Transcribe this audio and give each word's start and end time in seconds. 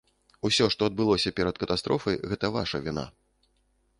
Усё, 0.47 0.65
што 0.75 0.87
адбылося 0.91 1.33
перад 1.41 1.59
катастрофай, 1.63 2.15
гэта 2.31 2.45
ваша 2.57 2.77
віна. 2.87 3.03